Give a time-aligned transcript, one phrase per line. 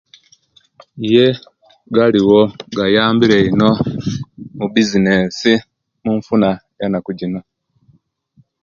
[1.07, 1.27] Iye
[1.95, 2.41] galiwo
[2.77, 3.69] gayambire ino
[4.57, 5.51] mubizinesi
[6.03, 7.39] munfuna ye naku gino